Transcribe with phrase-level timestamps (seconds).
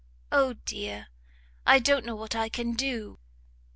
[0.31, 1.09] O dear!
[1.63, 3.19] I don't know what I can do!